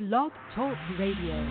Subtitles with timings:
[0.00, 1.44] Blog Talk Radio.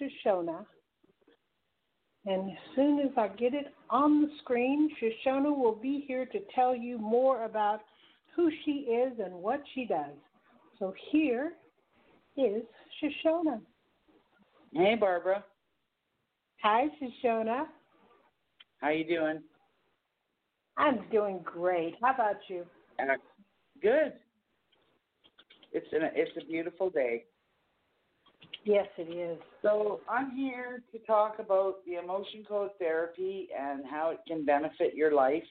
[0.00, 0.64] Shashona.
[2.26, 6.38] And as soon as I get it on the screen, Shashona will be here to
[6.54, 7.80] tell you more about
[8.34, 10.14] who she is and what she does.
[10.78, 11.52] So here
[12.36, 12.62] is
[13.02, 13.60] Shashona.
[14.72, 15.44] Hey, Barbara.
[16.62, 17.66] Hi, Shashona.
[18.80, 19.42] How you doing?
[20.76, 21.96] I'm doing great.
[22.00, 22.64] How about you?
[23.00, 23.14] Uh,
[23.82, 24.12] good.
[25.72, 27.24] It's an, it's a beautiful day.
[28.64, 29.38] Yes, it is.
[29.62, 34.94] So I'm here to talk about the emotion code therapy and how it can benefit
[34.94, 35.44] your life.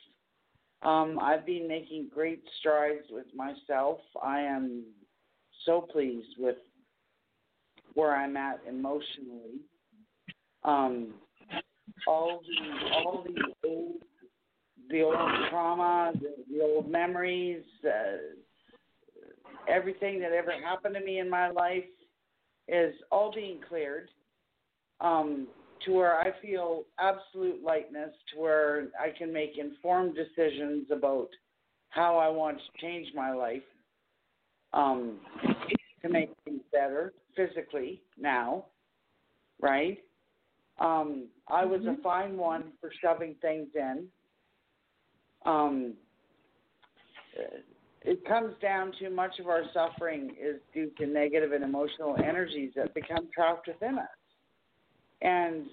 [0.83, 3.99] Um, I've been making great strides with myself.
[4.21, 4.83] I am
[5.65, 6.57] so pleased with
[7.95, 9.61] where I'm at emotionally.
[10.63, 11.15] Um,
[12.07, 13.95] all the all the old
[14.89, 15.15] the old
[15.49, 18.17] trauma, the, the old memories, uh,
[19.67, 21.83] everything that ever happened to me in my life
[22.67, 24.09] is all being cleared
[25.01, 25.47] um,
[25.85, 31.29] to where I feel absolute lightness, to where I can make informed decisions about
[31.89, 33.61] how I want to change my life
[34.73, 35.19] um,
[36.01, 38.65] to make things better physically now,
[39.61, 39.99] right?
[40.79, 44.07] Um, I was a fine one for shoving things in.
[45.45, 45.93] Um,
[48.07, 52.71] it comes down to much of our suffering is due to negative and emotional energies
[52.77, 54.07] that become trapped within us.
[55.21, 55.65] And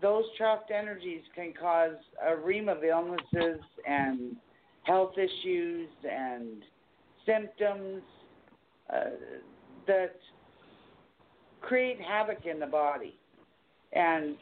[0.00, 1.96] those trapped energies can cause
[2.26, 4.36] a ream of illnesses and
[4.84, 6.62] health issues and
[7.26, 8.02] symptoms
[8.90, 9.10] uh,
[9.86, 10.16] that
[11.60, 13.18] create havoc in the body.
[13.92, 14.36] And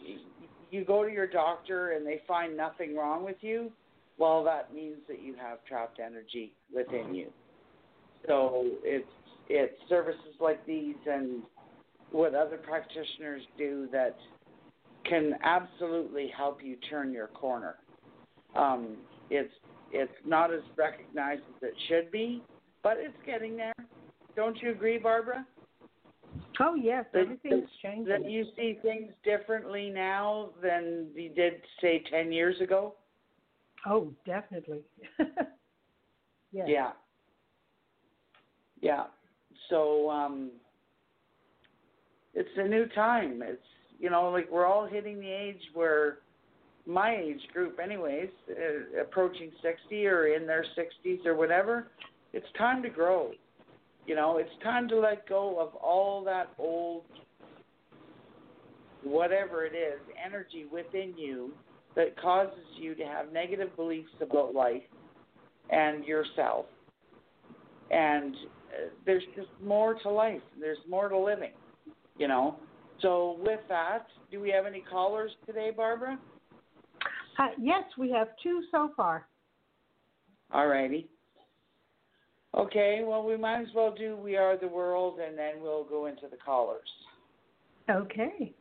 [0.70, 3.72] you go to your doctor and they find nothing wrong with you,
[4.18, 7.32] well, that means that you have trapped energy within you.
[8.26, 9.08] So it's
[9.48, 11.42] it's services like these and
[12.12, 14.16] what other practitioners do that
[15.08, 17.76] can absolutely help you turn your corner.
[18.54, 18.96] Um,
[19.30, 19.52] it's
[19.92, 22.42] it's not as recognized as it should be,
[22.82, 23.72] but it's getting there.
[24.36, 25.46] Don't you agree, Barbara?
[26.60, 28.30] Oh yes, That- everything's That changing.
[28.30, 32.94] you see things differently now than you did, say, ten years ago.
[33.86, 34.80] Oh, definitely.
[36.52, 36.68] yes.
[36.68, 36.92] Yeah.
[38.80, 39.04] Yeah.
[39.68, 40.50] So um
[42.34, 43.42] it's a new time.
[43.44, 43.60] It's
[43.98, 46.18] you know, like we're all hitting the age where
[46.86, 51.88] my age group anyways, uh, approaching 60 or in their 60s or whatever,
[52.32, 53.32] it's time to grow.
[54.06, 57.02] You know, it's time to let go of all that old
[59.02, 61.52] whatever it is, energy within you
[61.96, 64.82] that causes you to have negative beliefs about life
[65.70, 66.66] and yourself.
[67.90, 68.34] And
[69.06, 70.42] there's just more to life.
[70.58, 71.52] There's more to living,
[72.18, 72.56] you know.
[73.00, 76.18] So with that, do we have any callers today, Barbara?
[77.38, 79.26] Uh, yes, we have two so far.
[80.52, 81.08] All righty.
[82.54, 86.06] Okay, well, we might as well do We Are the World, and then we'll go
[86.06, 86.88] into the callers.
[87.88, 88.52] Okay.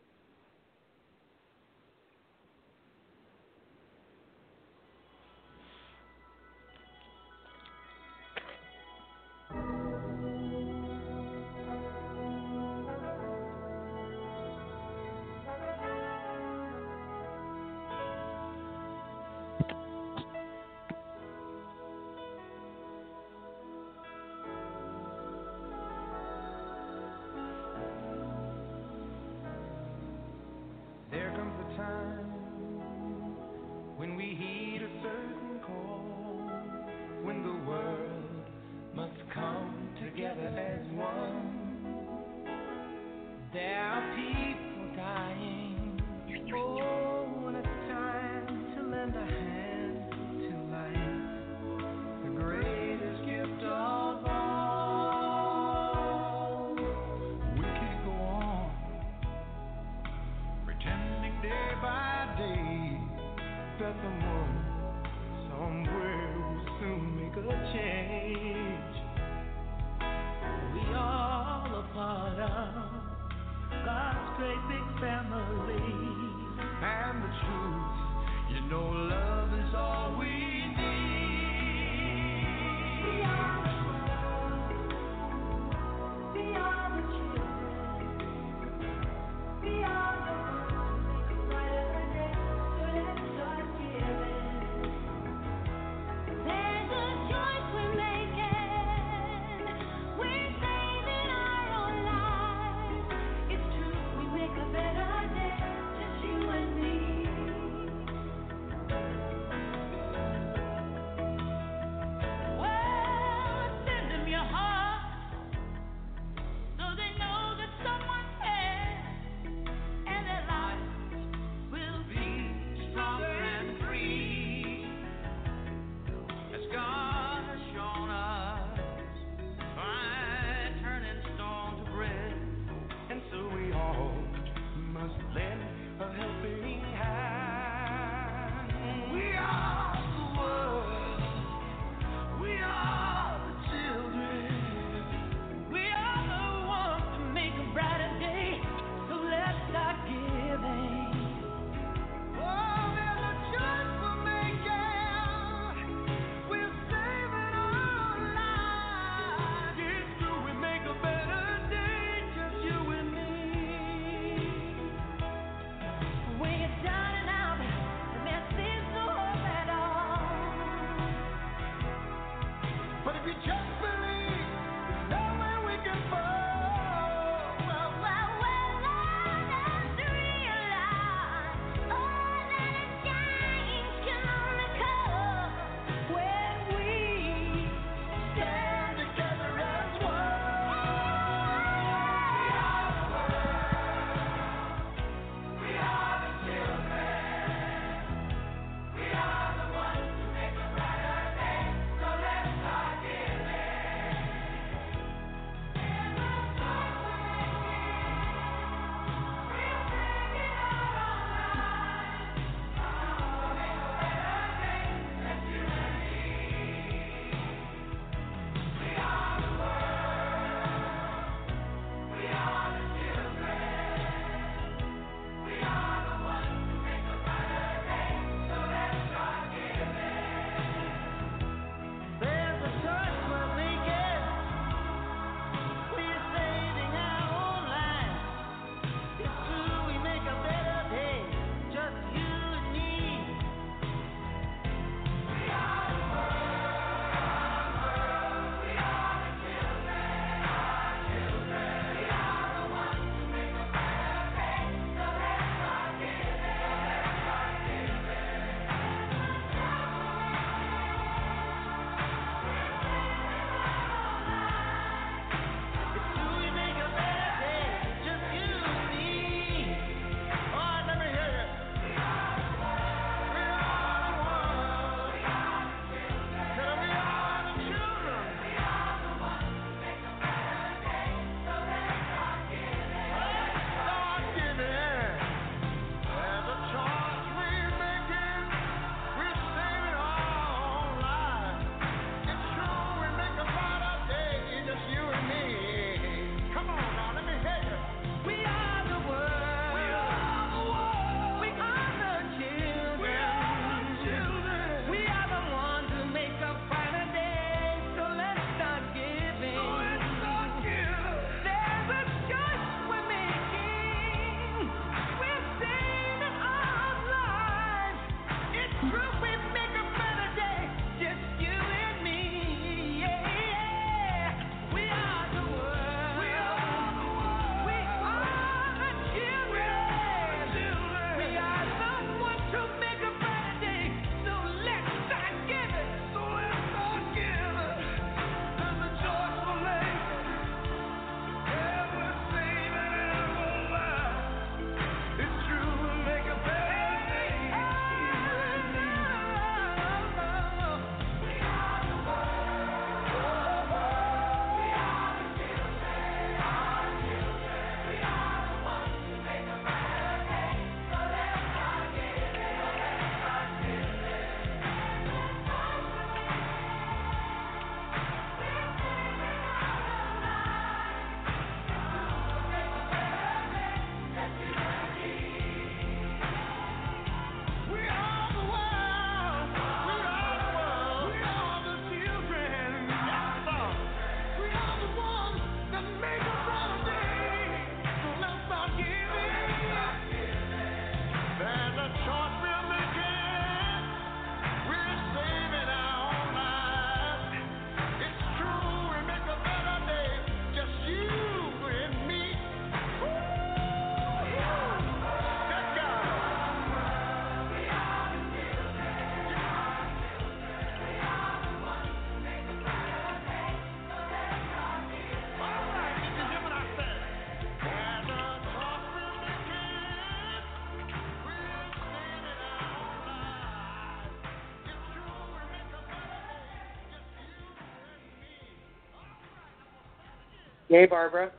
[430.69, 431.31] Hey, Barbara.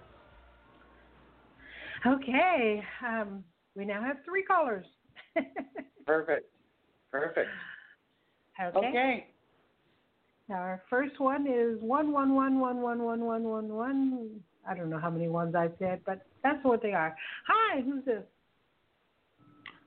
[2.05, 3.45] Okay, um,
[3.77, 4.85] we now have three callers.
[6.07, 6.47] Perfect.
[7.13, 7.49] Perfect.
[8.61, 8.89] okay.
[8.89, 9.27] Okay.
[10.51, 14.31] Our first one is one one one one one one one one one.
[14.69, 17.15] I don't know how many ones I said, but that's what they are.
[17.47, 18.25] Hi, who's this?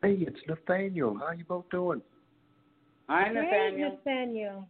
[0.02, 1.18] Hey, it's Nathaniel.
[1.18, 2.02] How you both doing?
[3.10, 3.90] Hi, Great, Nathaniel.
[4.06, 4.68] Nathaniel.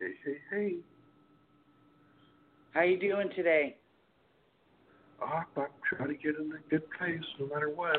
[0.00, 0.74] Hey, hey, hey.
[2.74, 3.76] How you doing today?
[5.22, 7.98] Oh, I'm trying to get in a good place no matter what.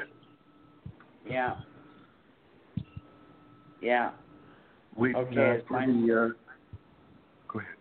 [1.25, 1.55] Yeah.
[3.81, 4.11] Yeah.
[4.97, 6.33] We okay, uh, for the.
[6.33, 6.53] Uh,
[7.47, 7.75] go ahead.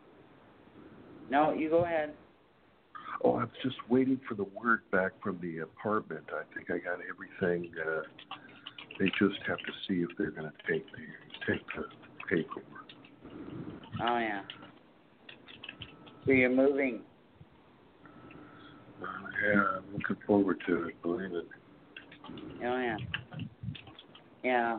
[1.30, 2.14] No, you go ahead.
[3.24, 6.24] Oh, I was just waiting for the word back from the apartment.
[6.32, 7.72] I think I got everything.
[7.76, 8.02] Uh,
[9.00, 11.84] they just have to see if they're going to take the take the
[12.28, 12.86] paperwork.
[14.00, 14.42] Oh yeah.
[16.26, 17.02] So you're moving.
[19.02, 19.06] Uh,
[19.46, 21.02] yeah, I'm looking forward to it.
[21.02, 21.46] Believe it.
[22.64, 22.96] Oh yeah.
[24.42, 24.78] Yeah.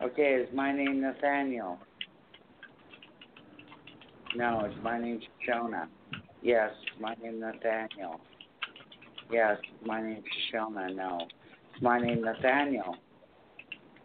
[0.00, 1.78] Okay, is my name Nathaniel?
[4.36, 5.88] No, it's my name's Shona.
[6.42, 8.20] Yes, my name Nathaniel.
[9.30, 10.94] Yes, my name's Shona.
[10.94, 11.26] No,
[11.72, 12.94] it's my name Nathaniel.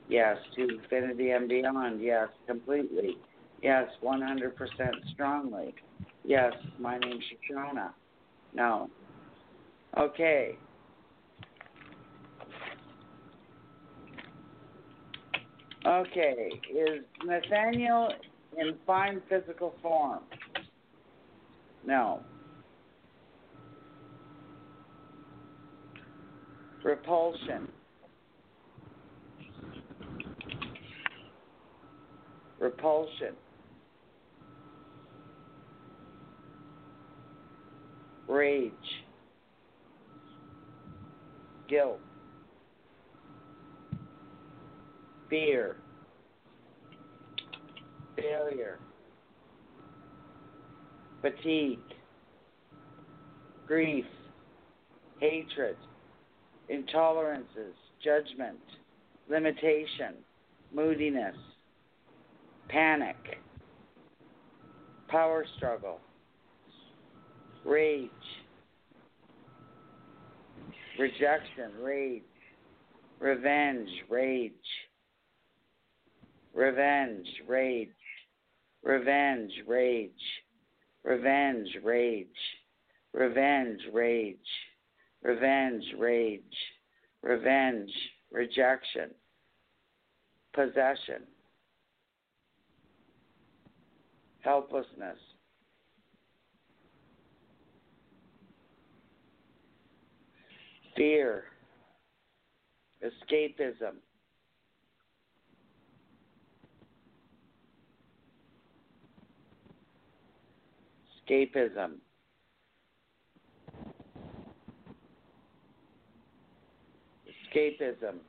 [0.09, 2.01] Yes, to infinity and beyond.
[2.01, 3.17] Yes, completely.
[3.63, 4.51] Yes, 100%
[5.13, 5.73] strongly.
[6.25, 7.91] Yes, my name's Shashona.
[8.53, 8.89] No.
[9.97, 10.57] Okay.
[15.85, 18.09] Okay, is Nathaniel
[18.57, 20.19] in fine physical form?
[21.85, 22.21] No.
[26.83, 27.69] Repulsion.
[32.59, 33.35] Repulsion.
[38.33, 38.73] Rage.
[41.69, 41.99] Guilt.
[45.29, 45.75] Fear.
[48.15, 48.79] Failure.
[51.21, 51.77] Fatigue.
[53.67, 54.05] Grief.
[55.19, 55.77] Hatred.
[56.71, 57.75] Intolerances.
[58.03, 58.57] Judgment.
[59.29, 60.15] Limitation.
[60.73, 61.35] Moodiness.
[62.67, 63.37] Panic.
[65.07, 65.99] Power struggle.
[67.65, 68.09] Rage.
[70.99, 71.71] Rejection.
[71.81, 72.23] Rage.
[73.19, 73.89] Revenge.
[74.09, 74.51] Rage.
[76.53, 77.27] Revenge.
[77.47, 77.89] Rage.
[78.83, 79.51] Revenge.
[79.67, 80.11] Rage.
[81.03, 81.69] Revenge.
[81.83, 82.27] Rage.
[83.13, 83.79] Revenge.
[83.93, 84.37] Rage.
[85.23, 85.83] Revenge.
[85.97, 86.41] Rage.
[87.21, 87.91] Revenge.
[88.31, 89.09] Rejection.
[90.53, 91.23] Possession.
[94.41, 95.17] Helplessness.
[100.95, 101.45] Fear.
[103.03, 103.97] Escapism.
[111.27, 111.99] Escapism.
[117.27, 118.19] Escapism.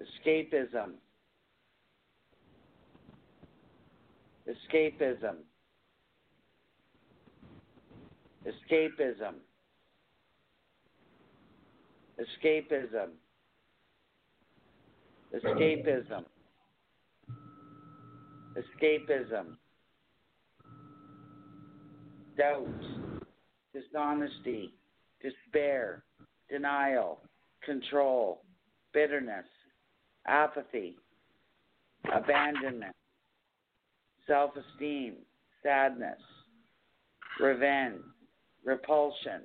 [0.00, 0.94] Escapism.
[4.46, 5.49] Escapism.
[8.46, 9.34] Escapism.
[12.18, 13.10] Escapism.
[15.34, 16.24] Escapism.
[18.56, 19.56] Escapism.
[22.36, 22.66] Doubt.
[23.74, 24.72] Dishonesty.
[25.22, 26.02] Despair.
[26.48, 27.20] Denial.
[27.64, 28.42] Control.
[28.92, 29.44] Bitterness.
[30.26, 30.96] Apathy.
[32.12, 32.94] Abandonment.
[34.26, 35.14] Self esteem.
[35.62, 36.20] Sadness.
[37.38, 38.00] Revenge.
[38.64, 39.42] Repulsion.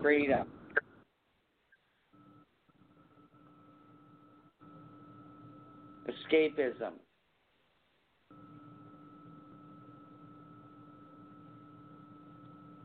[0.00, 0.46] Freedom.
[6.08, 6.92] Escapism.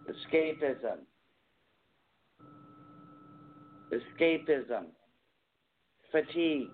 [0.09, 0.99] Escapism.
[3.91, 4.85] Escapism.
[6.11, 6.67] Fatigue.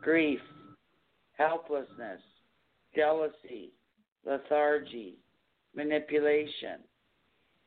[0.00, 0.40] Grief.
[1.38, 2.20] Helplessness.
[2.94, 3.72] Jealousy.
[4.24, 5.18] Lethargy.
[5.74, 6.80] Manipulation.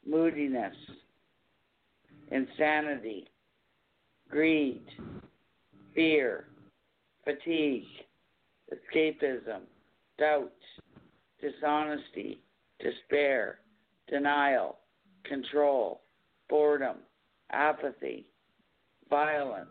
[0.06, 0.76] Moodiness.
[2.32, 3.28] Insanity.
[4.30, 4.84] Greed.
[5.94, 6.46] Fear.
[7.24, 7.84] Fatigue.
[8.72, 9.62] Escapism.
[10.18, 10.52] Doubt.
[11.42, 12.42] Dishonesty.
[12.80, 13.60] Despair.
[14.10, 14.78] Denial.
[15.24, 16.02] Control.
[16.50, 16.98] Boredom.
[17.52, 18.26] Apathy.
[19.10, 19.70] Violence.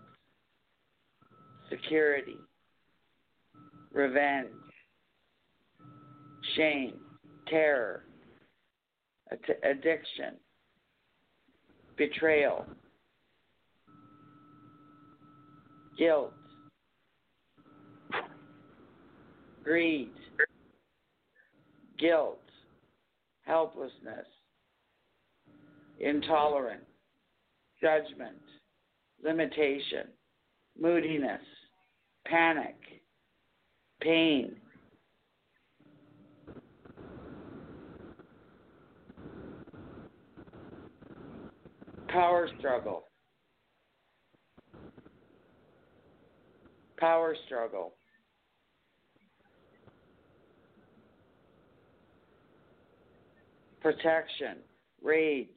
[1.70, 2.36] Security.
[3.94, 4.48] revenge,
[6.56, 6.94] shame,
[7.48, 8.04] terror,
[9.62, 10.34] addiction,
[11.96, 12.66] betrayal,
[15.98, 16.32] guilt,
[19.62, 20.10] greed,
[21.98, 22.38] guilt,
[23.42, 24.26] helplessness,
[26.00, 26.84] intolerance,
[27.80, 28.36] judgment,
[29.22, 30.08] limitation,
[30.80, 31.40] moodiness,
[32.26, 32.76] panic,
[34.00, 34.56] pain.
[42.14, 43.02] Power struggle.
[46.96, 47.94] Power struggle.
[53.82, 54.58] Protection,
[55.02, 55.48] rage,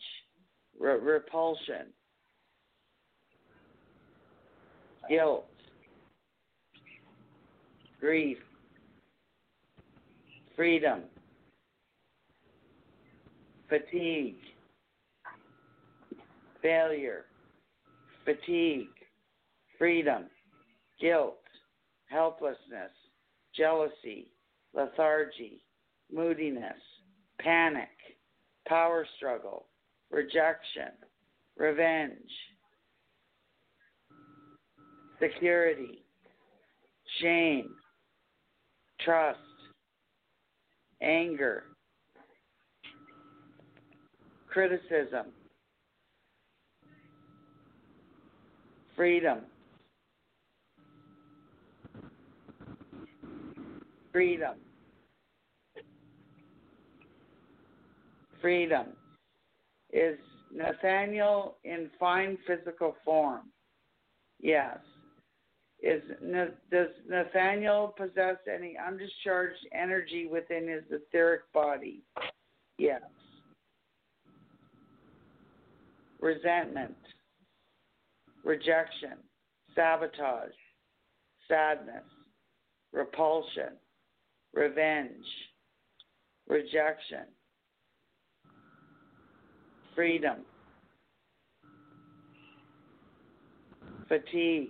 [0.79, 1.93] re- repulsion,
[5.07, 5.45] guilt,
[8.01, 8.39] grief,
[10.55, 11.01] freedom,
[13.69, 14.39] fatigue,
[16.67, 17.23] failure,
[18.25, 18.89] fatigue,
[19.77, 20.25] freedom,
[20.99, 21.37] guilt,
[22.09, 22.91] helplessness,
[23.55, 24.27] jealousy,
[24.73, 25.63] lethargy,
[26.13, 26.75] moodiness,
[27.39, 27.87] panic,
[28.67, 29.67] power struggle,
[30.11, 30.91] rejection,
[31.55, 32.11] revenge,
[35.21, 36.03] security,
[37.21, 37.69] shame,
[39.05, 39.39] trust,
[41.01, 41.63] anger,
[44.49, 45.27] criticism,
[48.97, 49.39] freedom,
[54.11, 54.55] freedom,
[58.41, 58.87] freedom
[59.93, 60.17] is
[60.53, 63.43] Nathaniel in fine physical form.
[64.41, 64.79] Yes.
[65.81, 66.01] Is
[66.71, 72.01] does Nathaniel possess any undischarged energy within his etheric body?
[72.79, 73.03] Yes.
[76.19, 76.95] Resentment,
[78.47, 79.17] rejection,
[79.75, 80.55] sabotage,
[81.49, 82.05] sadness,
[82.93, 83.73] repulsion,
[84.53, 85.25] revenge,
[86.47, 87.25] rejection,
[89.93, 90.37] freedom,
[94.07, 94.69] fatigue,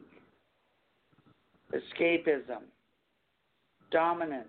[1.71, 2.63] escapism,
[3.91, 4.47] dominance,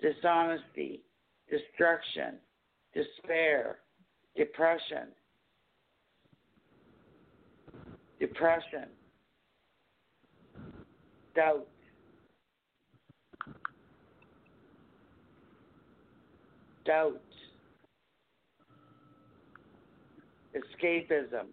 [0.00, 1.02] dishonesty,
[1.50, 2.36] destruction,
[2.94, 3.76] despair,
[4.36, 5.08] depression,
[8.26, 8.88] depression,
[11.36, 11.66] doubt,
[16.86, 17.20] doubt,
[20.56, 21.48] escapism,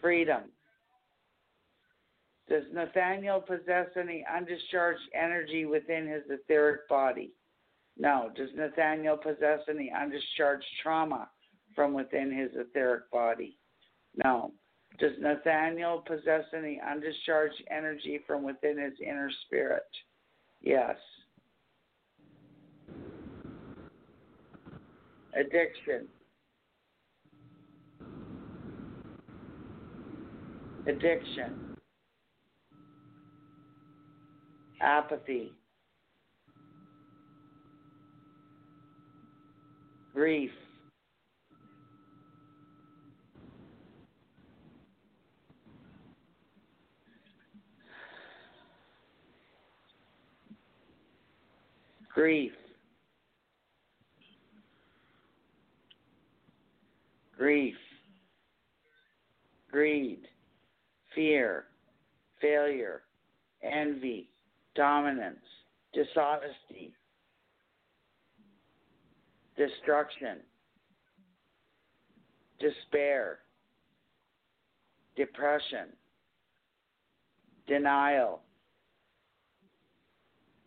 [0.00, 0.42] freedom.
[2.48, 7.34] Does Nathaniel possess any undischarged energy within his etheric body?
[7.96, 8.30] No.
[8.34, 11.28] Does Nathaniel possess any undischarged trauma
[11.76, 13.58] from within his etheric body?
[14.24, 14.52] No.
[14.98, 19.86] Does Nathaniel possess any undischarged energy from within his inner spirit?
[20.60, 20.96] Yes.
[25.34, 26.08] Addiction.
[30.86, 31.76] Addiction.
[34.80, 35.52] Apathy.
[40.12, 40.50] Grief.
[52.18, 52.50] Grief.
[57.38, 57.76] Grief.
[59.70, 60.26] Greed.
[61.14, 61.66] Fear.
[62.40, 63.02] Failure.
[63.62, 64.30] Envy.
[64.74, 65.36] Dominance.
[65.94, 66.92] Dishonesty.
[69.56, 70.38] Destruction.
[72.58, 73.38] Despair.
[75.14, 75.86] Depression.
[77.68, 78.40] Denial.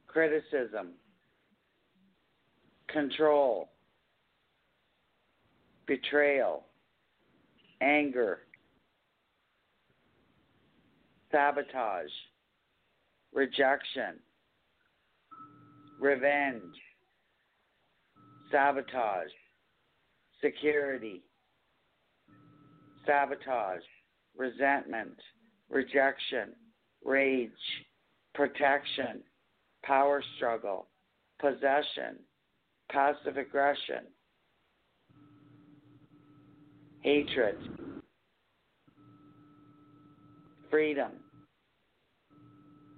[0.07, 0.91] Criticism
[2.93, 3.69] control,
[5.87, 6.65] betrayal,
[7.81, 8.39] anger,
[11.31, 12.09] sabotage,
[13.33, 14.19] rejection,
[15.99, 16.75] revenge,
[18.51, 19.29] sabotage,
[20.41, 21.23] security,
[23.05, 23.81] sabotage,
[24.37, 25.17] resentment,
[25.69, 26.49] rejection,
[27.03, 27.51] rage,
[28.33, 29.21] protection,
[29.83, 30.87] power struggle,
[31.39, 32.17] possession,
[32.91, 34.05] passive aggression,
[37.01, 37.57] hatred,
[40.69, 41.11] freedom,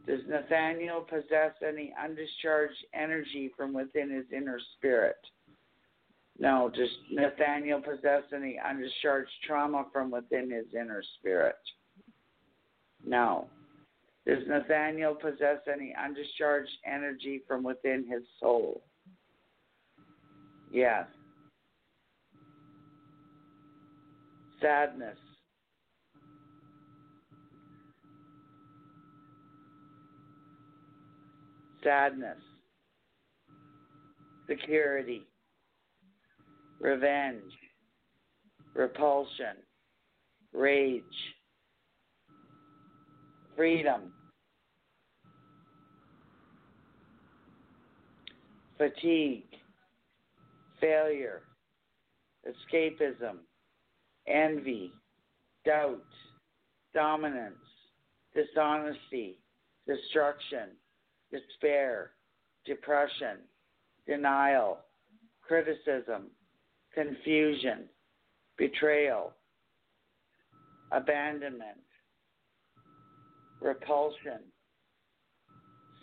[0.05, 5.15] Does Nathaniel possess any undischarged energy from within his inner spirit?
[6.37, 6.69] No.
[6.75, 11.55] Does Nathaniel possess any undischarged trauma from within his inner spirit?
[13.05, 13.47] No.
[14.25, 18.83] Does Nathaniel possess any undischarged energy from within his soul?
[20.73, 21.05] Yes.
[24.59, 25.17] Sadness.
[31.83, 32.37] Sadness.
[34.49, 35.27] Security.
[36.79, 37.43] Revenge.
[38.73, 39.57] Repulsion.
[40.53, 41.03] Rage.
[43.55, 44.11] Freedom.
[48.79, 49.43] Fatigue.
[50.83, 51.43] Failure.
[52.45, 53.37] Escapism.
[54.27, 54.91] Envy.
[55.65, 56.03] Doubt.
[56.93, 57.55] Dominance.
[58.35, 59.39] Dishonesty.
[59.87, 60.71] Destruction.
[61.31, 62.11] Despair.
[62.65, 63.37] Depression.
[64.05, 64.79] Denial.
[65.41, 66.27] Criticism.
[66.93, 67.85] Confusion.
[68.57, 69.31] Betrayal.
[70.91, 71.77] Abandonment
[73.63, 74.39] repulsion,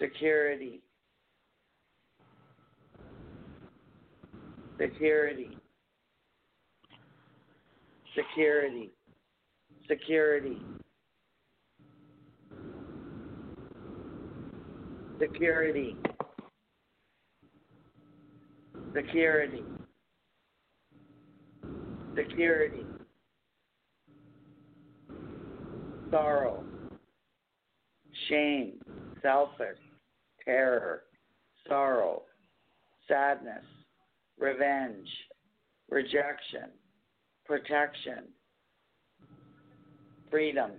[0.00, 0.80] security,
[4.80, 5.50] security,
[8.16, 8.90] security,
[9.88, 10.58] security,
[15.20, 15.96] security,
[18.94, 19.62] security,
[22.16, 22.86] security,
[26.10, 26.64] sorrow.
[28.28, 28.74] Shame,
[29.22, 29.78] selfish,
[30.44, 31.02] terror,
[31.68, 32.22] sorrow,
[33.08, 33.64] sadness,
[34.60, 35.08] revenge,
[35.88, 36.70] rejection,
[37.46, 38.24] protection,
[40.30, 40.72] freedom.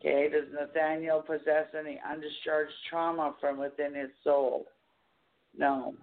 [0.00, 4.66] Okay, does Nathaniel possess any undischarged trauma from within his soul?
[5.56, 5.94] No.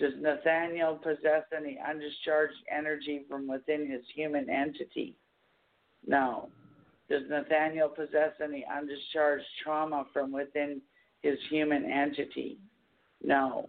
[0.00, 5.16] Does Nathaniel possess any undischarged energy from within his human entity?
[6.06, 6.48] No.
[7.08, 10.80] Does Nathaniel possess any undischarged trauma from within
[11.22, 12.58] his human entity?
[13.22, 13.68] No.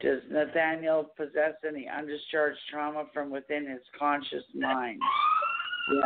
[0.00, 5.00] Does Nathaniel possess any undischarged trauma from within his conscious mind?
[5.92, 6.04] Yes.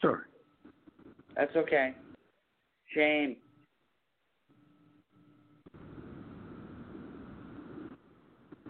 [0.00, 0.24] Sorry.
[1.34, 1.94] That's okay.
[2.94, 3.36] Shame.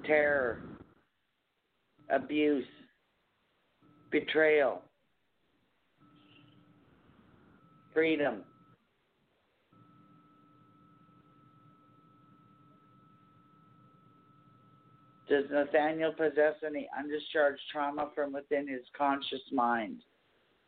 [0.05, 0.63] Terror.
[2.09, 2.65] Abuse
[4.11, 4.83] betrayal,
[7.93, 8.43] freedom.
[15.29, 20.03] Does Nathaniel possess any undischarged trauma from within his conscious mind?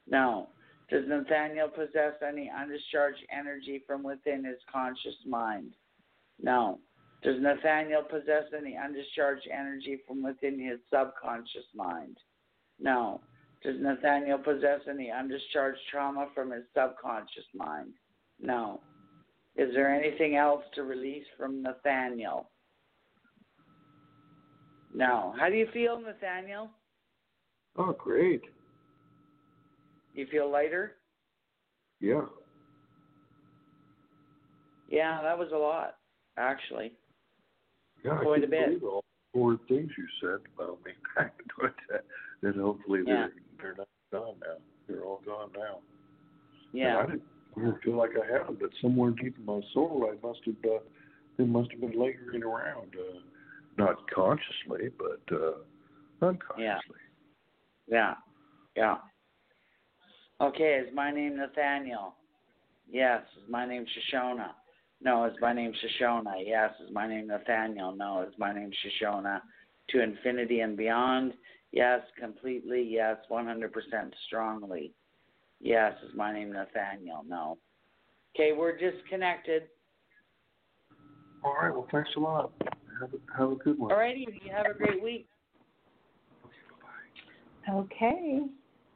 [0.08, 0.48] No.
[0.90, 5.74] Does Nathaniel possess any undischarged energy from within his conscious mind?
[6.42, 6.80] No.
[7.22, 12.16] Does Nathaniel possess any undischarged energy from within his subconscious mind?
[12.80, 13.20] No.
[13.62, 17.92] Does Nathaniel possess any undischarged trauma from his subconscious mind?
[18.40, 18.80] No.
[19.56, 22.50] Is there anything else to release from Nathaniel?
[24.94, 25.34] No.
[25.38, 26.70] How do you feel, Nathaniel?
[27.76, 28.42] Oh, great.
[30.14, 30.92] You feel lighter?
[32.00, 32.22] Yeah.
[34.90, 35.96] Yeah, that was a lot,
[36.36, 36.92] actually.
[38.04, 38.66] Yeah, Quite I a bit.
[38.68, 40.92] believe all four things you said about me.
[41.60, 41.74] but
[42.42, 43.26] then hopefully Yeah.
[43.60, 44.56] they're they're not gone now.
[44.88, 45.78] They're all gone now.
[46.72, 46.88] Yeah.
[46.90, 47.22] And I didn't
[47.56, 50.40] I didn't feel like I had them, but somewhere deep in my soul, I must
[50.46, 50.54] have.
[50.64, 50.78] Uh,
[51.36, 53.18] they must have been lingering around, uh,
[53.78, 56.64] not consciously, but uh, unconsciously.
[56.64, 56.78] Yeah.
[57.88, 58.14] Yeah.
[58.76, 58.96] Yeah.
[60.40, 62.14] Okay, is my name Nathaniel?
[62.90, 63.22] Yes.
[63.36, 64.50] Is my name Shashona?
[65.02, 65.24] No.
[65.24, 66.34] Is my name Shashona?
[66.44, 66.70] Yes.
[66.84, 67.94] Is my name Nathaniel?
[67.94, 68.22] No.
[68.22, 69.40] Is my name Shashona?
[69.90, 71.32] To infinity and beyond?
[71.72, 72.00] Yes.
[72.20, 72.86] Completely?
[72.88, 73.16] Yes.
[73.30, 73.70] 100%
[74.26, 74.92] strongly?
[75.60, 75.94] Yes.
[76.06, 77.24] Is my name Nathaniel?
[77.26, 77.58] No.
[78.34, 79.64] Okay, we're disconnected.
[81.44, 81.72] All right.
[81.72, 82.52] Well, thanks a lot.
[83.00, 83.92] Have a, have a good one.
[83.92, 84.26] All righty.
[84.44, 85.26] You have a great week.
[87.70, 88.40] Okay.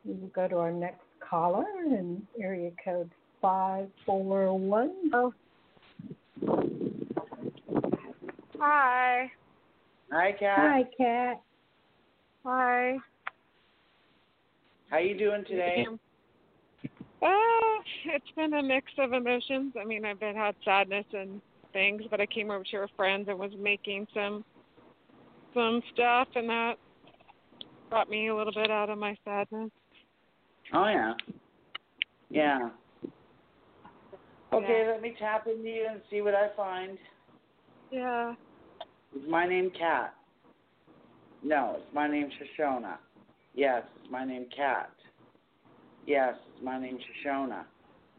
[0.05, 3.11] We will go to our next caller in area code
[3.41, 4.93] 541.
[5.12, 5.35] Oh.
[8.59, 9.31] Hi.
[10.11, 10.59] Hi, Kat.
[10.59, 11.43] Hi, Kat.
[12.45, 12.97] Hi.
[14.91, 15.87] How you doing today?
[17.23, 17.29] Uh,
[18.07, 19.75] it's been a mix of emotions.
[19.81, 21.41] I mean, I've been had sadness and
[21.73, 24.45] things, but I came over to your friends and was making some
[25.55, 26.75] some stuff, and that
[27.91, 29.71] brought me a little bit out of my sadness.
[30.73, 31.13] Oh yeah.
[32.31, 32.71] Yeah.
[34.53, 36.99] Okay, let me tap into you and see what I find.
[37.91, 38.35] Yeah.
[39.15, 40.15] Is my name Kat?
[41.43, 42.97] No, it's my name Shashona.
[43.55, 44.91] Yes, it's my name Kat.
[46.07, 47.65] Yes, it's my name Shashona.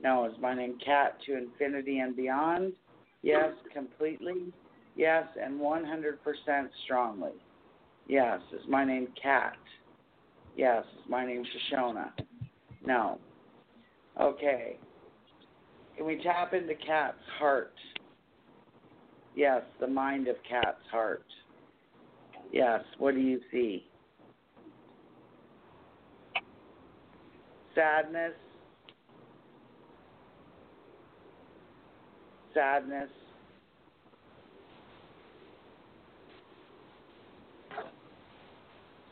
[0.01, 2.73] No, is my name Kat to infinity and beyond?
[3.23, 4.53] Yes, completely.
[4.95, 6.17] Yes, and 100%
[6.83, 7.31] strongly.
[8.07, 9.55] Yes, is my name Kat?
[10.55, 12.11] Yes, is my name Shashona?
[12.85, 13.17] No.
[14.19, 14.77] Okay.
[15.95, 17.73] Can we tap into Kat's heart?
[19.35, 21.25] Yes, the mind of Kat's heart.
[22.51, 23.87] Yes, what do you see?
[27.73, 28.33] Sadness.
[32.53, 33.09] Sadness.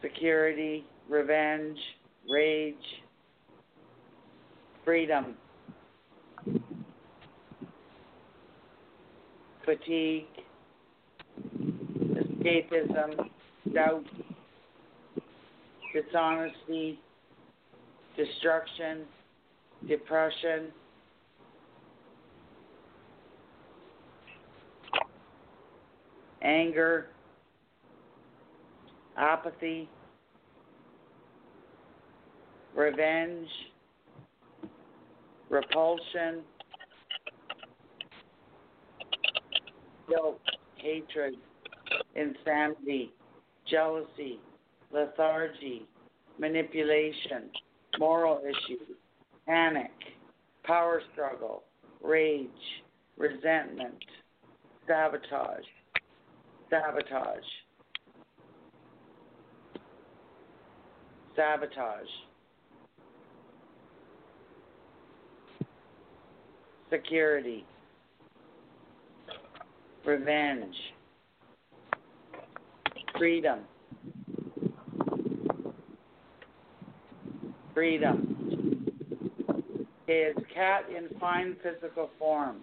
[0.02, 1.78] Security, revenge,
[2.30, 2.76] rage,
[4.84, 5.36] freedom,
[9.66, 10.26] fatigue,
[12.14, 13.30] escapism,
[13.74, 14.04] doubt,
[15.94, 17.00] dishonesty,
[18.18, 19.04] destruction,
[19.88, 20.68] depression,
[26.42, 27.08] anger,
[29.18, 29.90] apathy,
[32.76, 33.48] revenge,
[35.50, 36.42] repulsion,
[40.08, 40.40] guilt,
[40.78, 41.36] hatred,
[42.16, 43.12] insanity,
[43.70, 44.40] jealousy,
[44.92, 45.86] lethargy,
[46.40, 47.50] manipulation,
[48.00, 48.98] moral issues,
[49.46, 49.92] panic,
[50.64, 51.64] power struggle,
[52.02, 52.50] rage,
[53.18, 53.94] resentment,
[54.88, 55.64] sabotage,
[56.72, 57.44] sabotage,
[61.36, 62.08] sabotage,
[66.90, 67.66] security,
[70.06, 70.76] revenge,
[73.18, 73.60] freedom,
[77.74, 78.38] freedom.
[80.08, 82.62] Is Kat in fine physical form?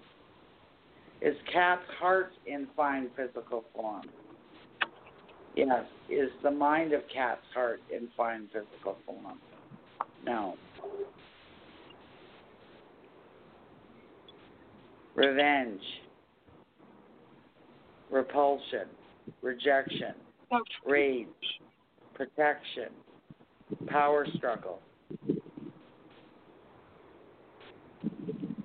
[1.20, 4.04] Is Kat's heart in fine physical form?
[5.57, 5.85] Yes.
[6.09, 9.38] Is the mind of Kat's heart in fine physical form?
[10.24, 10.54] No.
[15.16, 15.81] Revenge,
[18.09, 18.87] repulsion,
[19.42, 20.14] rejection,
[20.87, 21.26] rage,
[22.14, 22.90] protection,
[23.88, 24.78] power struggle,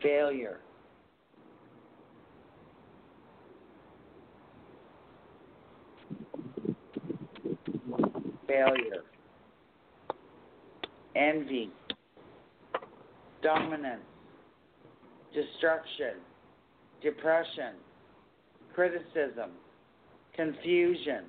[0.03, 0.59] failure.
[8.47, 9.03] Failure,
[11.15, 11.71] envy,
[13.41, 14.01] dominance,
[15.33, 16.15] destruction,
[17.01, 17.75] depression,
[18.73, 19.51] criticism,
[20.35, 21.25] confusion,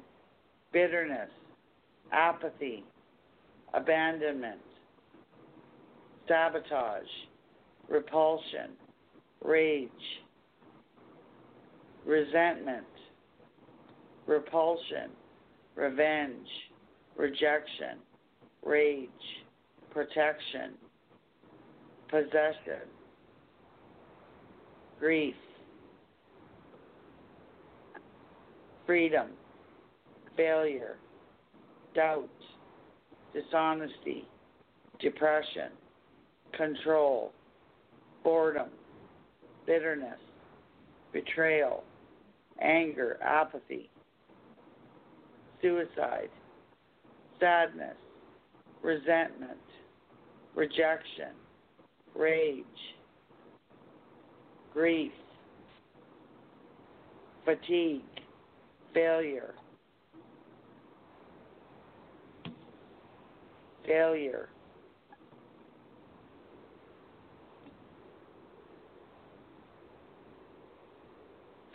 [0.72, 1.30] bitterness,
[2.12, 2.84] apathy,
[3.74, 4.60] abandonment,
[6.26, 7.02] sabotage,
[7.88, 8.70] repulsion,
[9.42, 9.90] rage,
[12.06, 12.86] resentment,
[14.26, 15.10] repulsion,
[15.74, 16.48] revenge,
[17.16, 17.98] rejection,
[18.64, 19.08] rage,
[19.90, 20.72] protection,
[22.08, 22.86] possession,
[24.98, 25.34] grief,
[28.86, 29.28] freedom,
[30.36, 30.96] failure,
[31.94, 32.28] doubt,
[33.32, 34.26] dishonesty,
[35.00, 35.70] depression,
[36.56, 37.32] control,
[38.22, 38.68] boredom,
[39.66, 40.18] bitterness,
[41.12, 41.84] betrayal,
[42.60, 43.90] anger, apathy,
[45.62, 46.30] suicide,
[47.44, 47.96] sadness,
[48.82, 49.58] resentment,
[50.54, 51.32] rejection,
[52.16, 52.64] rage,
[54.72, 55.12] grief,
[57.44, 58.00] fatigue,
[58.94, 59.52] failure,
[63.86, 64.48] failure,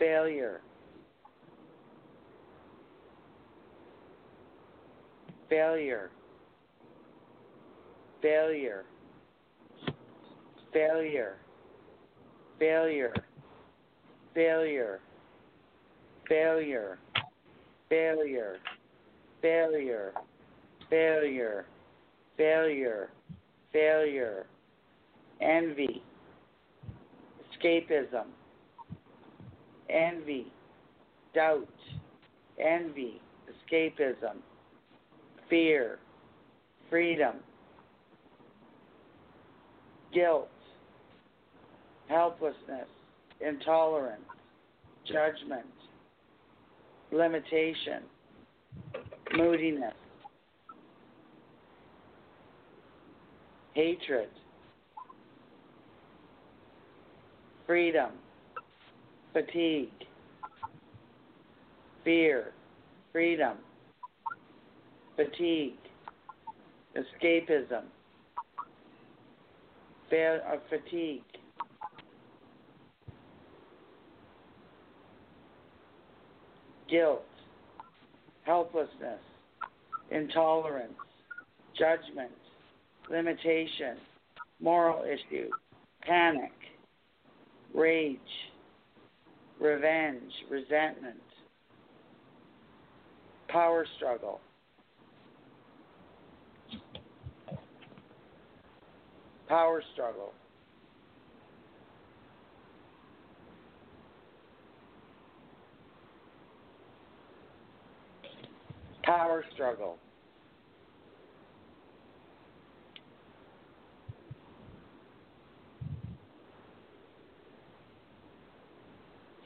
[0.00, 0.60] failure,
[5.50, 6.10] failure,
[8.22, 8.84] failure,
[10.72, 11.36] failure,
[12.58, 13.12] failure,
[14.32, 15.00] failure,
[16.28, 16.98] failure,
[17.88, 18.58] failure,
[19.42, 20.12] failure,
[20.88, 21.66] failure,
[22.36, 23.10] failure,
[23.72, 24.46] failure,
[25.40, 26.02] envy,
[27.42, 28.26] escapism,
[29.88, 30.46] envy,
[31.34, 31.68] doubt,
[32.58, 33.20] envy,
[33.50, 34.36] escapism,
[35.50, 35.98] fear,
[36.88, 37.34] freedom,
[40.14, 40.48] guilt,
[42.08, 42.88] helplessness,
[43.40, 44.22] intolerance,
[45.06, 45.66] judgment,
[47.12, 48.02] limitation,
[49.36, 49.94] moodiness,
[53.74, 54.28] hatred,
[57.66, 58.10] freedom,
[59.32, 59.90] fatigue,
[62.04, 62.52] fear,
[63.12, 63.56] freedom,
[65.20, 65.74] fatigue,
[66.96, 67.82] escapism,
[70.08, 71.22] fail, of fatigue,
[76.88, 77.22] guilt,
[78.44, 79.20] helplessness,
[80.10, 80.92] intolerance,
[81.78, 82.30] judgment,
[83.10, 83.96] limitation,
[84.58, 85.50] moral issue,
[86.02, 86.52] panic,
[87.74, 88.18] rage,
[89.60, 91.20] revenge, resentment,
[93.48, 94.40] power struggle.
[99.50, 100.32] Power struggle.
[109.02, 109.96] Power struggle.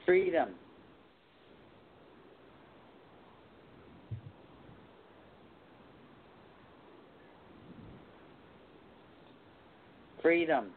[0.05, 0.51] Freedom.
[10.25, 10.71] Freedom.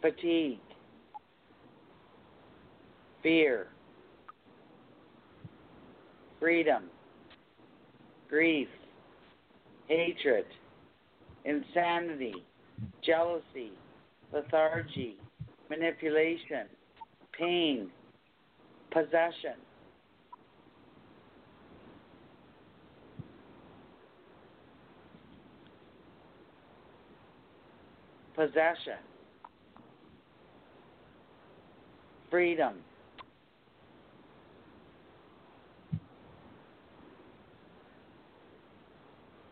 [0.00, 0.60] Fatigue.
[3.24, 3.66] Fear.
[6.38, 6.84] Freedom.
[8.30, 8.68] Grief.
[9.88, 10.44] Hatred.
[11.44, 12.44] Insanity.
[13.04, 13.72] Jealousy.
[14.32, 15.16] Lethargy.
[15.68, 16.68] Manipulation.
[17.36, 17.90] Pain.
[18.92, 19.58] Possession.
[28.38, 29.00] Possession.
[32.30, 32.74] Freedom.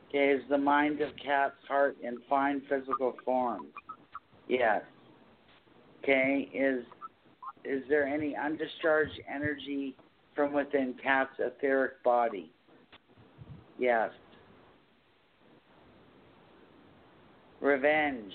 [0.09, 3.67] Okay, is the mind of Kat's heart in fine physical form?
[4.47, 4.83] Yes.
[6.05, 6.85] Okay, is
[7.65, 9.97] is there any undischarged energy
[10.37, 12.53] from within Kat's etheric body?
[13.81, 14.11] Yes.
[17.61, 18.33] Revenge.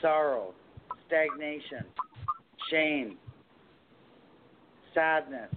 [0.00, 0.54] Sorrow,
[1.06, 1.84] stagnation,
[2.70, 3.16] shame,
[4.94, 5.50] sadness,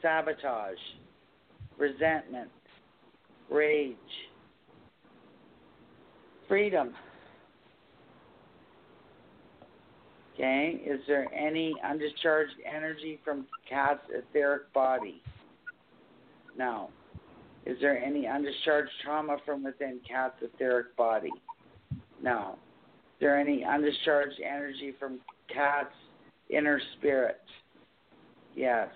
[0.00, 0.76] sabotage,
[1.78, 2.50] resentment,
[3.50, 3.96] rage,
[6.48, 6.92] freedom.
[10.34, 15.22] Okay, is there any undischarged energy from Kat's etheric body?
[16.56, 16.88] No.
[17.64, 21.32] Is there any undischarged trauma from within Kat's etheric body?
[22.22, 22.54] No.
[22.54, 25.20] Is there any undischarged energy from
[25.52, 25.94] Kat's
[26.50, 27.40] inner spirit?
[28.56, 28.88] Yes.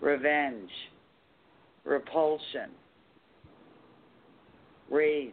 [0.00, 0.70] Revenge,
[1.84, 2.70] repulsion,
[4.90, 5.32] rage,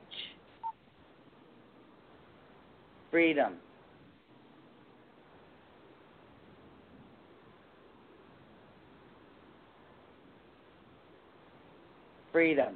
[3.10, 3.56] freedom.
[12.32, 12.76] Freedom.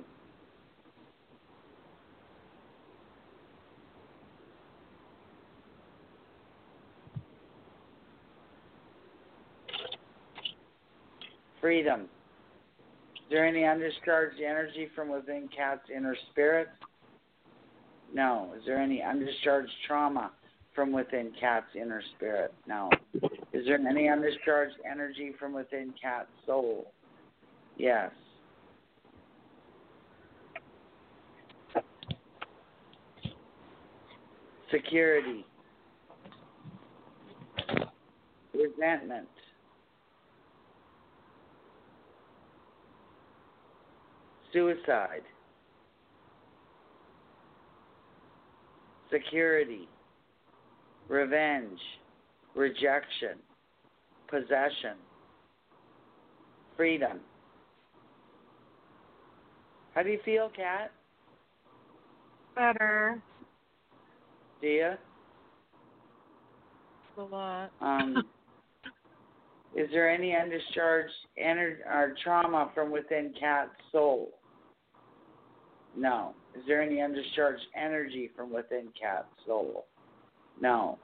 [11.62, 12.01] Freedom.
[12.01, 16.68] Is there any undischarged energy from within Kat's inner spirit?
[18.14, 18.53] No.
[18.56, 20.32] Is there any undischarged trauma
[20.76, 22.53] from within Kat's inner spirit?
[22.68, 22.91] No.
[23.51, 26.91] Is there any undischarged energy from within Kat's soul?
[27.78, 28.12] Yes.
[34.76, 35.46] Security.
[38.54, 39.28] Resentment.
[44.52, 45.22] Suicide.
[49.12, 49.88] Security.
[51.08, 51.80] Revenge.
[52.54, 53.38] Rejection.
[54.28, 54.98] Possession.
[56.76, 57.20] Freedom.
[59.94, 60.92] How do you feel, Kat?
[62.56, 63.22] Better.
[64.66, 64.93] You?
[67.18, 67.72] A lot.
[67.82, 68.24] Um,
[69.76, 71.07] is there any undischarged
[71.38, 74.32] energy or trauma from within Kat's soul?
[75.95, 76.34] No.
[76.55, 79.86] Is there any undischarged energy from within Kat's soul?
[80.59, 80.97] No.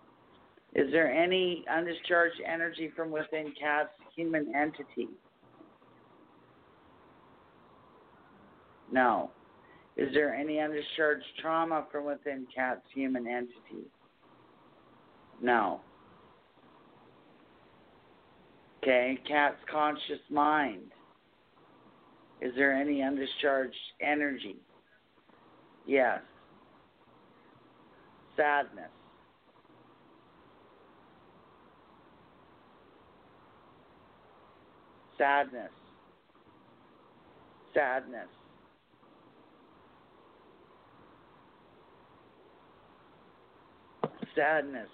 [0.73, 5.09] Is there any undischarged energy from within Kat's human entity?
[8.91, 9.31] No.
[9.97, 13.87] Is there any undischarged trauma from within Kat's human entity?
[15.41, 15.81] No.
[18.81, 20.91] Okay, Kat's conscious mind.
[22.41, 23.69] Is there any undischarged
[24.01, 24.55] energy?
[25.85, 26.19] Yes.
[28.35, 28.89] Sadness.
[35.17, 35.69] Sadness.
[37.75, 38.27] Sadness.
[44.35, 44.87] Sadness.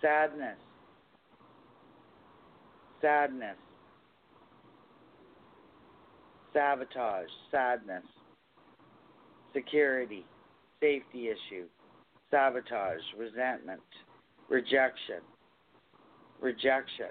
[0.00, 0.56] Sadness.
[3.00, 3.56] Sadness.
[6.52, 7.28] Sabotage.
[7.50, 8.04] Sadness.
[9.52, 10.24] Security.
[10.80, 11.66] Safety issue.
[12.30, 13.00] Sabotage.
[13.18, 13.80] Resentment.
[14.48, 15.20] Rejection.
[16.40, 17.08] Rejection.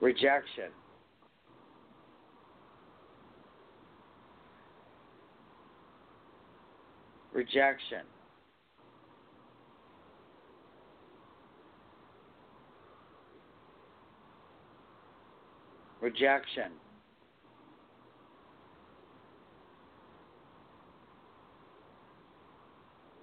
[0.00, 0.70] Rejection.
[7.34, 8.00] Rejection.
[16.00, 16.72] Rejection.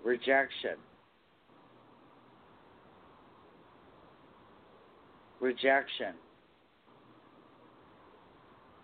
[0.04, 0.78] Rejection.
[5.40, 6.14] Rejection.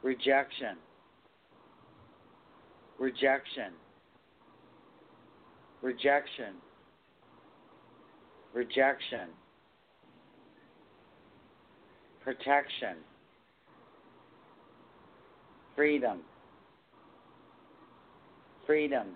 [0.04, 0.76] Rejection.
[3.00, 3.72] Rejection.
[5.82, 6.54] Rejection.
[8.54, 9.28] Rejection.
[12.24, 12.98] Protection.
[15.76, 16.20] Freedom.
[18.68, 19.08] Freedom.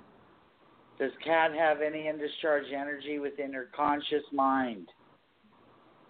[0.99, 4.87] Does Kat have any undischarged energy within her conscious mind?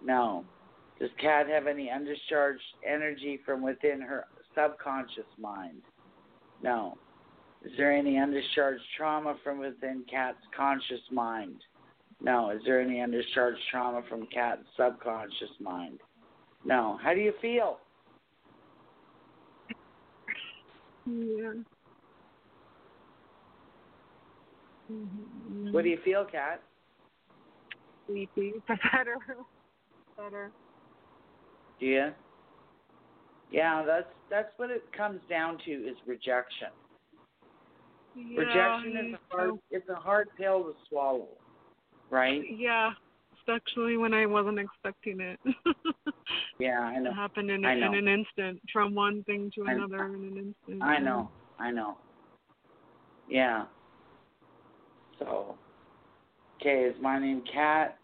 [0.04, 0.44] No.
[0.98, 2.56] Does Kat have any undischarged
[2.88, 4.24] energy from within her
[4.54, 5.82] subconscious mind?
[6.62, 6.96] No.
[7.64, 11.56] Is there any undischarged trauma from within Kat's conscious mind?
[12.20, 12.50] No.
[12.50, 15.98] Is there any undischarged trauma from Kat's subconscious mind?
[16.64, 16.98] No.
[17.02, 17.78] How do you feel?
[21.06, 21.52] Yeah.
[24.90, 25.72] Mm-hmm.
[25.72, 26.62] What do you feel, Kat?
[28.06, 28.54] Sleepy.
[28.68, 29.16] Better.
[30.16, 30.50] Better.
[31.78, 32.10] Do you?
[33.50, 36.68] Yeah, that's that's what it comes down to is rejection.
[38.14, 41.28] Yeah, Rejection is a hard it's a hard pill to swallow.
[42.10, 42.42] Right?
[42.50, 42.92] Yeah,
[43.38, 45.40] especially when I wasn't expecting it.
[46.58, 47.10] Yeah, I know.
[47.10, 50.54] It happened in, I in an instant, from one thing to I- another in an
[50.68, 50.82] instant.
[50.82, 51.30] I know.
[51.58, 51.96] I know.
[53.28, 53.66] Yeah.
[55.18, 55.56] So
[56.60, 57.97] Okay, is my name Kat?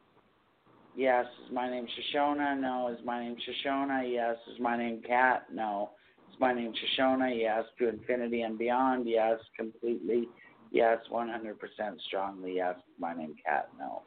[0.96, 1.26] Yes.
[1.44, 2.58] Is my name Shashona?
[2.60, 2.88] No.
[2.88, 4.10] Is my name Shashona?
[4.10, 4.36] Yes.
[4.52, 5.46] Is my name Kat?
[5.52, 5.90] No.
[6.32, 7.32] Is my name Shashona?
[7.36, 7.64] Yes.
[7.78, 9.08] To infinity and beyond?
[9.08, 9.38] Yes.
[9.56, 10.28] Completely?
[10.70, 10.98] Yes.
[11.10, 11.54] 100%
[12.06, 12.56] strongly?
[12.56, 12.76] Yes.
[12.98, 13.68] My name Kat?
[13.78, 14.02] No.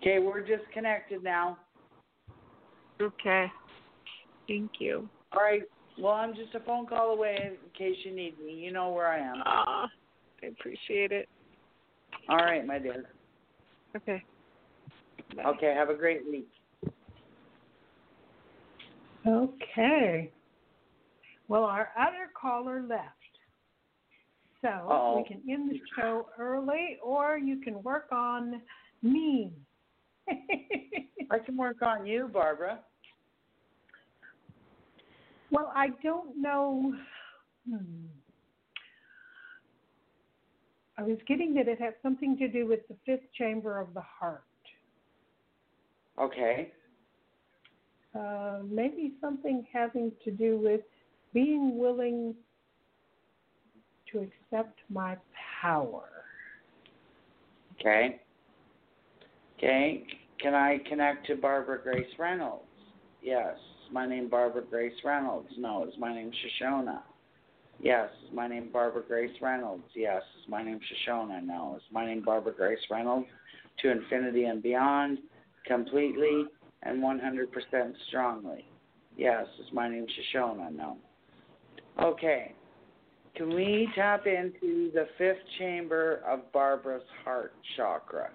[0.00, 1.58] Okay, we're disconnected now.
[3.00, 3.46] Okay.
[4.46, 5.08] Thank you.
[5.32, 5.62] All right.
[5.98, 8.52] Well, I'm just a phone call away in case you need me.
[8.52, 9.42] You know where I am.
[9.44, 9.88] Ah,
[10.42, 11.28] I appreciate it.
[12.28, 13.06] All right, my dear.
[13.96, 14.22] Okay.
[15.36, 15.42] Bye.
[15.44, 16.48] Okay, have a great week.
[19.26, 20.32] Okay.
[21.48, 23.02] Well, our other caller left.
[24.62, 25.18] So Uh-oh.
[25.18, 28.60] we can end the show early or you can work on
[29.02, 29.52] me.
[31.30, 32.80] I can work on you, Barbara.
[35.50, 36.94] well, I don't know.
[37.68, 38.06] Hmm.
[40.98, 44.02] I was getting that it had something to do with the fifth chamber of the
[44.02, 44.42] heart.
[46.20, 46.72] Okay.
[48.18, 50.80] Uh, maybe something having to do with
[51.32, 52.34] being willing
[54.12, 55.16] to accept my
[55.60, 56.08] power.
[57.78, 58.20] Okay.
[59.56, 60.04] Okay.
[60.40, 62.64] Can I connect to Barbara Grace Reynolds?
[63.22, 63.56] Yes.
[63.56, 65.48] Is my name Barbara Grace Reynolds?
[65.58, 65.84] No.
[65.84, 67.00] Is my name Shashona?
[67.80, 68.08] Yes.
[68.26, 69.84] Is my name Barbara Grace Reynolds?
[69.94, 70.22] Yes.
[70.42, 71.44] Is my name Shashona?
[71.44, 71.74] No.
[71.76, 73.26] Is my name Barbara Grace Reynolds?
[73.82, 75.18] To infinity and beyond,
[75.68, 76.46] completely
[76.82, 77.46] and 100%
[78.08, 78.64] strongly.
[79.16, 79.46] Yes.
[79.60, 80.74] Is my name Shashona?
[80.74, 80.96] No.
[82.02, 82.54] Okay.
[83.34, 88.30] Can we tap into the fifth chamber of Barbara's heart chakra?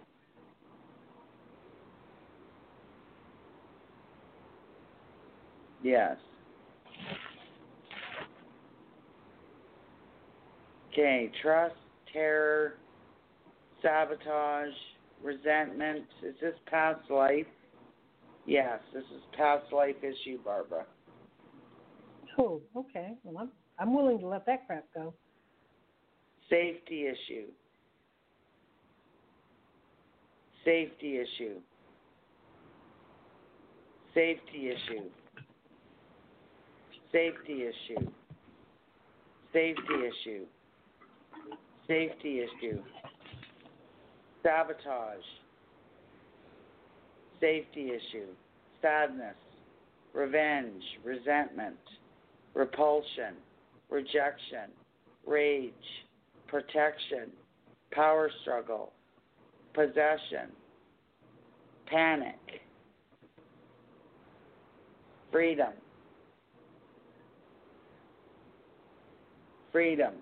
[5.84, 6.16] Yes.
[10.92, 11.76] Okay, trust,
[12.14, 12.76] terror,
[13.82, 14.70] sabotage,
[15.24, 16.06] resentment.
[16.22, 17.46] Is this past life?
[18.46, 20.86] Yes, this is past life issue, Barbara.
[22.38, 23.14] Oh, okay.
[23.24, 25.14] Well, I'm I'm willing to let that crap go.
[26.50, 27.48] Safety issue.
[30.66, 31.60] Safety issue.
[34.14, 35.10] Safety issue.
[37.12, 38.08] Safety issue.
[39.52, 40.46] Safety issue.
[41.88, 42.82] Safety issue.
[44.44, 45.24] Sabotage.
[47.40, 48.28] Safety issue.
[48.82, 49.36] Sadness.
[50.14, 50.84] Revenge.
[51.04, 51.76] Resentment.
[52.54, 53.36] Repulsion.
[53.90, 54.70] Rejection.
[55.26, 55.74] Rage.
[56.48, 57.32] Protection.
[57.92, 58.92] Power struggle.
[59.74, 60.52] Possession.
[61.88, 62.36] Panic.
[65.32, 65.74] Freedom.
[69.72, 70.14] Freedom.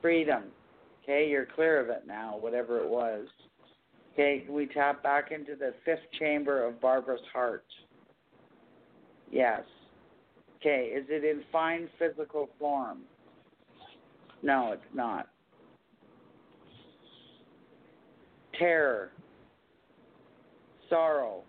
[0.00, 0.44] Freedom.
[1.02, 3.26] Okay, you're clear of it now, whatever it was.
[4.12, 7.64] Okay, we tap back into the fifth chamber of Barbara's heart?
[9.30, 9.60] Yes.
[10.56, 13.00] Okay, is it in fine physical form?
[14.42, 15.28] No, it's not.
[18.58, 19.10] Terror,
[20.88, 21.42] sorrow,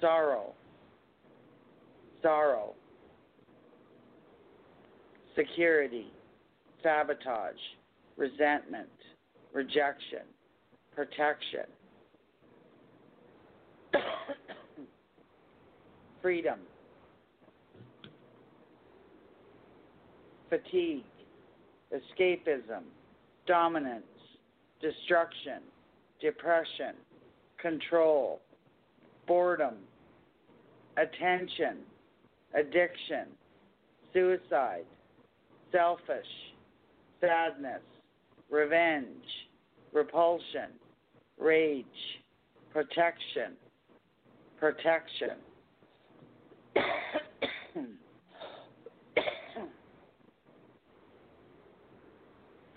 [0.00, 0.52] sorrow,
[2.22, 2.74] sorrow,
[5.36, 6.10] security,
[6.82, 7.54] sabotage,
[8.16, 8.88] resentment,
[9.52, 10.22] rejection,
[10.94, 11.64] protection,
[16.22, 16.58] freedom,
[20.50, 21.04] fatigue,
[21.92, 22.82] escapism,
[23.46, 24.04] dominance,
[24.80, 25.60] destruction,
[26.20, 26.94] depression,
[27.60, 28.40] control,
[29.26, 29.74] boredom,
[30.96, 31.78] attention,
[32.54, 33.26] addiction,
[34.12, 34.84] suicide,
[35.72, 36.26] selfish,
[37.20, 37.82] sadness,
[38.50, 39.24] revenge,
[39.92, 40.70] repulsion,
[41.38, 41.84] rage,
[42.72, 43.52] protection,
[44.58, 45.36] protection.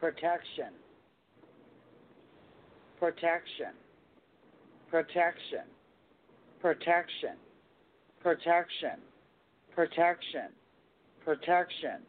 [0.01, 0.73] protection,
[2.99, 3.67] protection,
[4.89, 5.61] protection,
[6.59, 7.37] protection,
[8.23, 8.97] protection,
[9.75, 10.49] protection,
[11.23, 11.99] protection,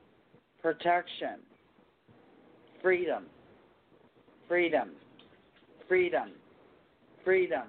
[0.62, 1.36] protection,
[2.82, 3.24] freedom,
[4.48, 4.90] freedom,
[5.88, 6.30] freedom,
[7.24, 7.62] freedom,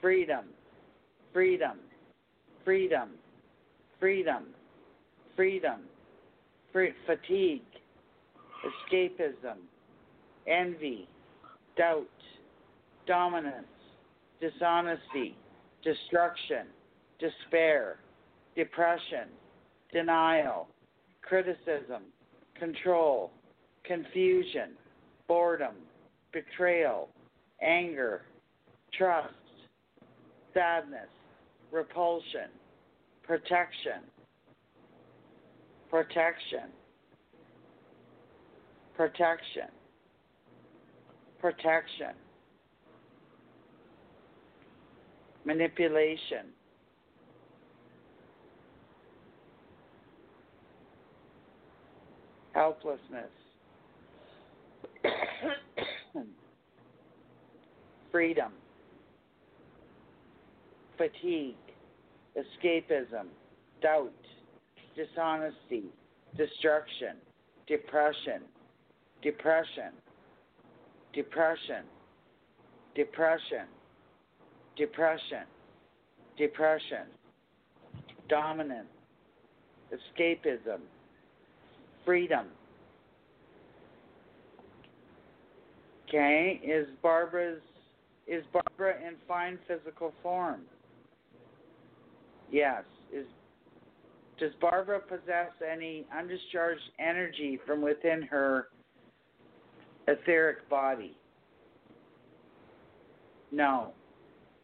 [0.00, 0.44] freedom,
[1.32, 1.76] freedom,
[2.64, 3.10] freedom,
[4.00, 4.44] freedom,
[5.36, 5.80] freedom,
[6.72, 7.62] free, fatigue,
[8.64, 9.58] escapism,
[10.46, 11.08] envy,
[11.76, 12.06] doubt,
[13.06, 13.66] dominance,
[14.40, 15.36] dishonesty,
[15.84, 16.66] destruction,
[17.18, 17.96] despair,
[18.56, 19.28] depression,
[19.92, 20.68] denial,
[21.22, 22.02] criticism,
[22.58, 23.30] control,
[23.86, 24.70] confusion,
[25.28, 25.74] boredom,
[26.32, 27.08] betrayal,
[27.62, 28.22] anger,
[28.96, 29.34] trust,
[30.54, 31.08] sadness,
[31.72, 32.50] repulsion,
[33.22, 34.02] protection,
[35.90, 36.70] protection,
[38.96, 39.68] protection,
[41.40, 42.14] protection,
[45.44, 46.46] manipulation,
[52.52, 53.30] helplessness,
[58.16, 58.50] freedom,
[60.96, 61.54] fatigue,
[62.34, 63.26] escapism,
[63.82, 64.10] doubt,
[64.96, 65.84] dishonesty,
[66.38, 67.16] destruction,
[67.66, 68.40] depression,
[69.22, 69.92] depression,
[71.12, 71.82] depression,
[72.94, 73.66] depression,
[74.78, 75.44] depression,
[76.38, 77.06] depression,
[78.30, 78.88] dominance,
[79.92, 80.80] escapism,
[82.06, 82.46] freedom.
[86.08, 87.60] Okay, is Barbara's
[88.26, 90.62] is Barbara in fine physical form?
[92.50, 92.84] Yes.
[93.12, 93.26] Is
[94.38, 98.68] does Barbara possess any undischarged energy from within her
[100.08, 101.16] etheric body?
[103.50, 103.92] No.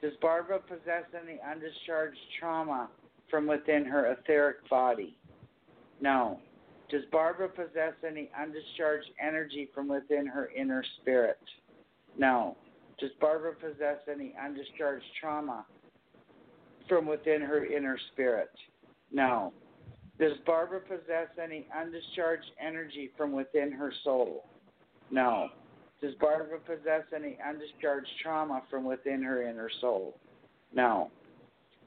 [0.02, 2.90] Does Barbara possess any undischarged trauma
[3.30, 5.16] from within her etheric body?
[6.00, 6.38] No.
[6.90, 11.38] Does Barbara possess any undischarged energy from within her inner spirit?
[12.18, 12.56] No.
[12.98, 15.64] Does Barbara possess any undischarged trauma
[16.88, 18.50] from within her inner spirit?
[19.10, 19.52] No.
[20.18, 24.44] Does Barbara possess any undischarged energy from within her soul?
[25.10, 25.48] No.
[26.00, 30.18] Does Barbara possess any undischarged trauma from within her inner soul?
[30.74, 31.10] No.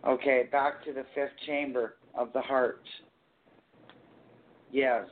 [0.08, 2.84] Okay, back to the fifth chamber of the heart.
[4.72, 5.06] Yes.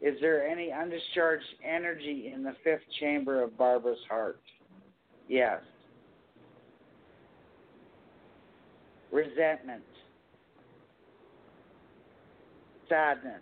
[0.00, 4.40] Is there any undischarged energy in the fifth chamber of Barbara's heart?
[5.28, 5.60] Yes.
[9.10, 9.82] Resentment.
[12.88, 13.40] Sadness.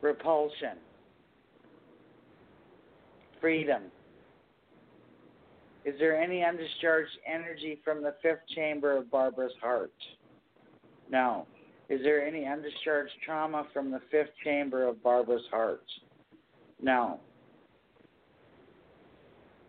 [0.00, 0.76] Repulsion.
[3.40, 3.82] Freedom.
[5.84, 9.92] Is there any undischarged energy from the fifth chamber of Barbara's heart?
[11.10, 11.46] No.
[11.88, 15.84] Is there any undischarged trauma from the fifth chamber of Barbara's heart?
[16.80, 17.18] No.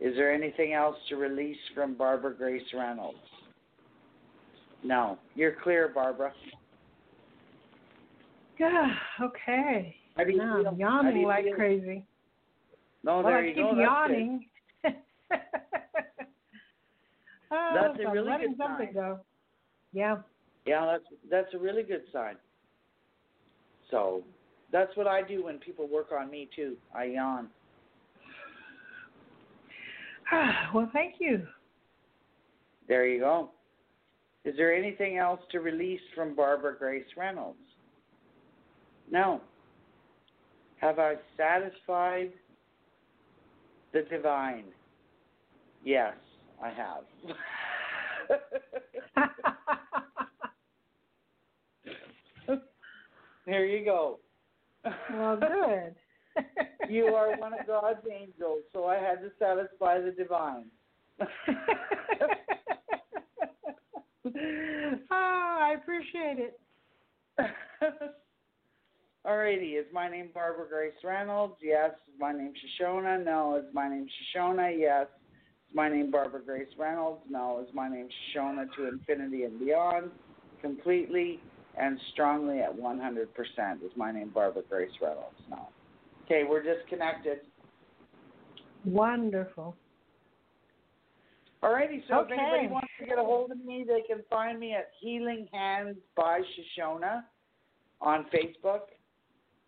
[0.04, 3.18] Is there anything else to release from Barbara Grace Reynolds?
[4.84, 5.18] No.
[5.34, 6.34] You're clear, Barbara.
[8.60, 8.90] Yeah,
[9.22, 9.96] okay.
[10.18, 10.68] How do you Now feel?
[10.68, 11.56] I'm How do yawning you like feel?
[11.56, 12.06] crazy.
[13.04, 13.76] No, well, there I you keep go.
[13.76, 14.46] That's yawning.
[14.86, 14.92] oh,
[17.52, 18.94] That's a so I'm really good something sign.
[18.94, 19.20] go.
[19.94, 20.18] Yeah.
[20.66, 22.36] Yeah, that's that's a really good sign.
[23.90, 24.24] So
[24.72, 26.76] that's what I do when people work on me too.
[26.94, 27.48] I yawn.
[30.74, 31.46] well, thank you.
[32.88, 33.50] There you go.
[34.46, 37.58] Is there anything else to release from Barbara Grace Reynolds?
[39.10, 39.42] No.
[40.82, 42.34] Have I satisfied
[43.94, 44.66] the divine?
[45.86, 46.16] Yes,
[46.62, 47.04] I have.
[53.46, 54.20] there you go.
[55.14, 55.96] well, good.
[56.90, 60.66] You are one of God's angels, so I had to satisfy the divine.
[61.20, 61.26] oh,
[65.12, 66.60] I appreciate it.
[69.26, 71.56] Alrighty, is my name Barbara Grace Reynolds?
[71.62, 71.92] Yes.
[72.14, 73.24] Is my name Shashona?
[73.24, 73.56] No.
[73.56, 74.06] Is my name
[74.36, 74.78] Shashona?
[74.78, 75.08] Yes.
[75.70, 77.22] Is my name Barbara Grace Reynolds?
[77.30, 77.64] No.
[77.66, 80.12] Is my name Shashona to infinity and beyond?
[80.62, 81.40] Completely
[81.78, 83.28] and strongly at 100%.
[83.84, 85.40] Is my name Barbara Grace Reynolds?
[85.50, 85.70] No.
[86.26, 87.40] Okay, we're disconnected.
[88.86, 89.76] Wonderful.
[91.64, 94.74] Alrighty, so if anybody wants to get a hold of me, they can find me
[94.74, 97.24] at Healing Hands by Shashona
[98.02, 98.82] on Facebook,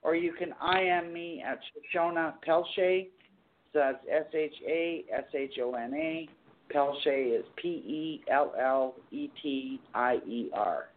[0.01, 1.59] or you can IM me at
[1.95, 3.03] Shashona Pelletier.
[3.71, 6.27] So that's S H A S H O N A.
[6.69, 10.89] Pelletier is P E L L E T I E R.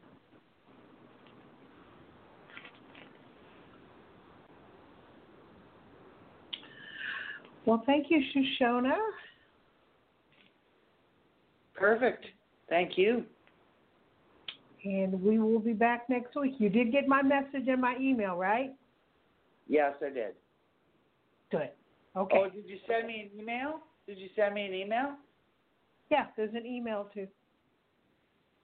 [7.68, 8.96] Well, thank you, Shashona.
[11.74, 12.24] Perfect.
[12.70, 13.26] Thank you.
[14.86, 16.54] And we will be back next week.
[16.56, 18.70] You did get my message and my email, right?
[19.66, 20.34] Yes, I did.
[21.50, 21.68] Good.
[22.16, 22.38] Oh, okay.
[22.38, 23.80] Oh, did you send me an email?
[24.06, 25.16] Did you send me an email?
[26.10, 27.28] Yeah, there's an email too.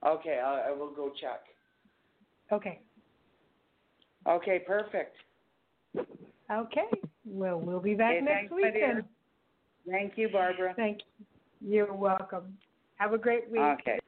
[0.07, 1.43] Okay, I, I will go check.
[2.51, 2.81] Okay.
[4.27, 5.15] Okay, perfect.
[6.51, 6.89] Okay.
[7.27, 9.05] Well, we'll be back Okay, next week then.
[9.89, 10.75] Thank you, Barbara.
[10.77, 11.27] Thank you.
[11.67, 12.57] You're welcome.
[12.97, 13.61] Have a great week.
[13.61, 13.99] Okay.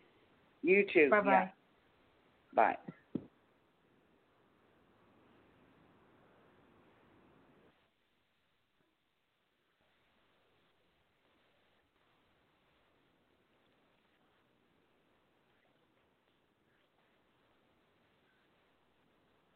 [0.63, 1.09] You too.
[1.11, 1.31] Bye bye.
[1.31, 1.49] Yeah.
[2.55, 2.77] Bye.